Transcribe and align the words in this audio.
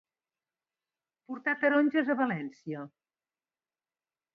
Portar 1.29 1.55
taronges 1.67 2.13
a 2.15 2.19
València. 2.25 2.91